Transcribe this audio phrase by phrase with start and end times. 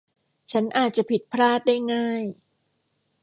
[0.51, 2.23] ฉันอาจจะผิดพลาดได้ง่าย